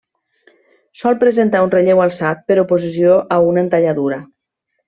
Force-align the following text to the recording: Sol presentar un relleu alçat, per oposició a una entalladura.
Sol 1.01 1.19
presentar 1.25 1.61
un 1.67 1.73
relleu 1.75 2.03
alçat, 2.05 2.43
per 2.49 2.59
oposició 2.65 3.21
a 3.37 3.41
una 3.53 3.67
entalladura. 3.67 4.23